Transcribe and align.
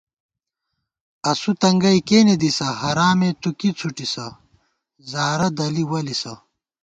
اسُو 1.31 1.51
تنگَئ 1.61 1.99
کېنےدِسہ، 2.07 2.67
حرامےتُوکی 2.81 3.69
څھُٹِسہ، 3.77 4.27
زارہ 5.11 5.47
دَلی 5.57 5.83
ولِسہ 5.91 6.33